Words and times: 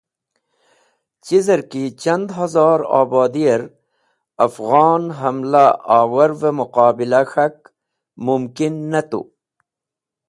Chizerki 1.23 1.83
Chand 2.01 2.27
Hozore 2.37 2.83
Obodiyer 2.99 3.61
Afghon 4.45 5.03
Hamla 5.19 5.65
Awarve 5.97 6.49
Muqobila 6.59 7.21
k̃hak 7.29 7.55
mumkin 8.23 8.75
ne 8.91 9.01
tu. 9.09 9.21